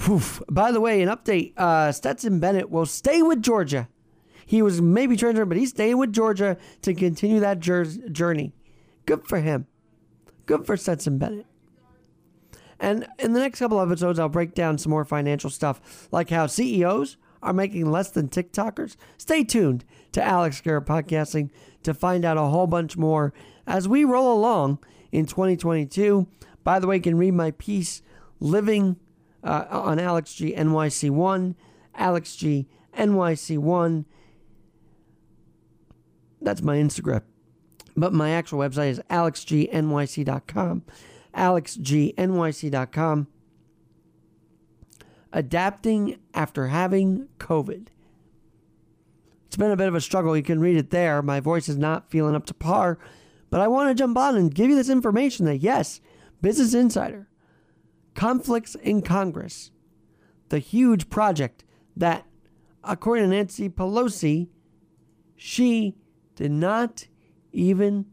Whew. 0.00 0.20
By 0.50 0.70
the 0.70 0.80
way, 0.80 1.00
an 1.00 1.08
update 1.08 1.56
uh, 1.56 1.90
Stetson 1.92 2.38
Bennett 2.38 2.70
will 2.70 2.86
stay 2.86 3.22
with 3.22 3.42
Georgia. 3.42 3.88
He 4.46 4.60
was 4.60 4.82
maybe 4.82 5.16
transferred, 5.16 5.48
but 5.48 5.56
he's 5.56 5.70
staying 5.70 5.96
with 5.96 6.12
Georgia 6.12 6.58
to 6.82 6.94
continue 6.94 7.40
that 7.40 7.60
journey. 7.60 8.52
Good 9.06 9.26
for 9.26 9.40
him. 9.40 9.66
Good 10.44 10.66
for 10.66 10.76
Stetson 10.76 11.16
Bennett. 11.16 11.46
And 12.78 13.06
in 13.18 13.32
the 13.32 13.40
next 13.40 13.60
couple 13.60 13.80
episodes, 13.80 14.18
I'll 14.18 14.28
break 14.28 14.54
down 14.54 14.76
some 14.76 14.90
more 14.90 15.04
financial 15.04 15.48
stuff, 15.48 16.08
like 16.12 16.28
how 16.28 16.46
CEOs 16.46 17.16
are 17.44 17.52
making 17.52 17.90
less 17.90 18.10
than 18.10 18.28
TikTokers. 18.28 18.96
Stay 19.18 19.44
tuned 19.44 19.84
to 20.12 20.22
Alex 20.22 20.60
Garrett 20.60 20.86
Podcasting 20.86 21.50
to 21.82 21.94
find 21.94 22.24
out 22.24 22.38
a 22.38 22.42
whole 22.42 22.66
bunch 22.66 22.96
more 22.96 23.32
as 23.66 23.86
we 23.86 24.04
roll 24.04 24.36
along 24.36 24.78
in 25.12 25.26
2022. 25.26 26.26
By 26.64 26.78
the 26.80 26.86
way, 26.86 26.96
you 26.96 27.02
can 27.02 27.18
read 27.18 27.34
my 27.34 27.52
piece, 27.52 28.02
Living 28.40 28.96
uh, 29.44 29.66
on 29.70 29.98
Alex 29.98 30.34
G 30.34 30.54
NYC1, 30.56 31.54
Alex 31.94 32.34
G 32.36 32.66
NYC1. 32.96 34.04
That's 36.40 36.62
my 36.62 36.76
Instagram. 36.76 37.22
But 37.96 38.12
my 38.12 38.30
actual 38.30 38.58
website 38.58 38.90
is 38.90 39.00
alexgnyc.com. 39.08 40.82
alexgnyc.com. 41.34 43.26
Adapting 45.34 46.20
after 46.32 46.68
having 46.68 47.26
COVID. 47.38 47.88
It's 49.48 49.56
been 49.56 49.72
a 49.72 49.76
bit 49.76 49.88
of 49.88 49.94
a 49.96 50.00
struggle. 50.00 50.36
You 50.36 50.44
can 50.44 50.60
read 50.60 50.76
it 50.76 50.90
there. 50.90 51.22
My 51.22 51.40
voice 51.40 51.68
is 51.68 51.76
not 51.76 52.08
feeling 52.08 52.36
up 52.36 52.46
to 52.46 52.54
par, 52.54 52.98
but 53.50 53.60
I 53.60 53.66
want 53.66 53.90
to 53.90 54.00
jump 54.00 54.16
on 54.16 54.36
and 54.36 54.54
give 54.54 54.70
you 54.70 54.76
this 54.76 54.88
information 54.88 55.44
that 55.46 55.58
yes, 55.58 56.00
Business 56.40 56.72
Insider 56.72 57.28
conflicts 58.14 58.76
in 58.76 59.02
Congress, 59.02 59.72
the 60.50 60.60
huge 60.60 61.10
project 61.10 61.64
that, 61.96 62.26
according 62.84 63.24
to 63.24 63.36
Nancy 63.36 63.68
Pelosi, 63.68 64.48
she 65.34 65.96
did 66.36 66.52
not 66.52 67.08
even 67.52 68.06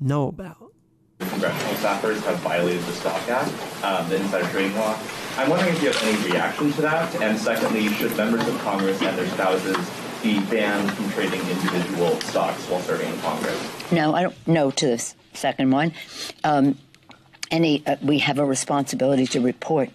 know 0.00 0.26
about. 0.26 0.72
Congressional 1.20 1.74
staffers 1.74 2.20
have 2.24 2.38
violated 2.40 2.82
the 2.82 2.92
Stock 2.92 3.28
Act, 3.28 3.84
um, 3.84 4.08
the 4.08 4.16
insider 4.16 4.48
trading 4.48 4.76
law. 4.76 4.98
I'm 5.36 5.50
wondering 5.50 5.74
if 5.74 5.82
you 5.82 5.90
have 5.90 6.02
any 6.04 6.30
reaction 6.30 6.72
to 6.74 6.82
that, 6.82 7.12
and 7.20 7.36
secondly, 7.36 7.88
should 7.88 8.16
members 8.16 8.46
of 8.46 8.56
Congress 8.60 9.02
and 9.02 9.18
their 9.18 9.26
spouses 9.26 9.76
be 10.22 10.38
banned 10.46 10.92
from 10.92 11.10
trading 11.10 11.40
individual 11.40 12.20
stocks 12.20 12.68
while 12.68 12.80
serving 12.80 13.12
in 13.12 13.18
Congress? 13.20 13.92
No, 13.92 14.14
I 14.14 14.22
don't 14.22 14.46
know 14.46 14.70
to 14.70 14.86
this 14.86 15.16
second 15.32 15.72
one. 15.72 15.92
Um, 16.44 16.78
any 17.50 17.84
uh, 17.84 17.96
we 18.00 18.20
have 18.20 18.38
a 18.38 18.44
responsibility 18.44 19.26
to 19.26 19.40
report 19.40 19.90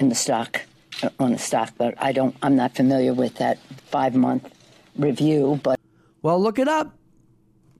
in 0.00 0.08
the 0.08 0.16
stock 0.16 0.62
uh, 1.04 1.10
on 1.20 1.30
the 1.30 1.38
stock, 1.38 1.72
but 1.78 1.94
I 1.98 2.10
don't. 2.10 2.34
I'm 2.42 2.56
not 2.56 2.74
familiar 2.74 3.14
with 3.14 3.36
that 3.36 3.58
five 3.86 4.16
month 4.16 4.52
review. 4.96 5.60
But 5.62 5.78
well, 6.20 6.42
look 6.42 6.58
it 6.58 6.66
up, 6.66 6.98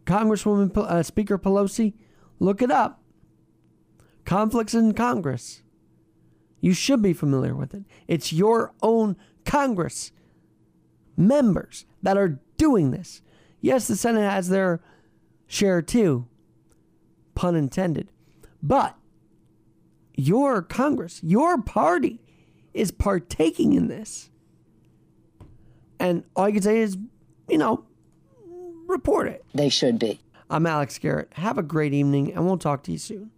Congresswoman 0.06 0.76
uh, 0.76 1.02
Speaker 1.02 1.38
Pelosi. 1.38 1.94
Look 2.38 2.62
it 2.62 2.70
up. 2.70 3.02
Conflicts 4.24 4.74
in 4.74 4.94
Congress. 4.94 5.63
You 6.64 6.72
should 6.72 7.02
be 7.02 7.12
familiar 7.12 7.54
with 7.54 7.74
it. 7.74 7.82
It's 8.08 8.32
your 8.32 8.72
own 8.82 9.18
Congress 9.44 10.12
members 11.14 11.84
that 12.02 12.16
are 12.16 12.40
doing 12.56 12.90
this. 12.90 13.20
Yes, 13.60 13.86
the 13.86 13.96
Senate 13.96 14.22
has 14.22 14.48
their 14.48 14.80
share 15.46 15.82
too, 15.82 16.26
pun 17.34 17.54
intended. 17.54 18.08
But 18.62 18.96
your 20.14 20.62
Congress, 20.62 21.20
your 21.22 21.60
party 21.60 22.22
is 22.72 22.90
partaking 22.90 23.74
in 23.74 23.88
this. 23.88 24.30
And 26.00 26.24
all 26.34 26.48
you 26.48 26.54
can 26.54 26.62
say 26.62 26.78
is, 26.78 26.96
you 27.46 27.58
know, 27.58 27.84
report 28.86 29.28
it. 29.28 29.44
They 29.52 29.68
should 29.68 29.98
be. 29.98 30.18
I'm 30.48 30.64
Alex 30.64 30.98
Garrett. 30.98 31.28
Have 31.34 31.58
a 31.58 31.62
great 31.62 31.92
evening, 31.92 32.32
and 32.32 32.46
we'll 32.46 32.56
talk 32.56 32.82
to 32.84 32.92
you 32.92 32.96
soon. 32.96 33.32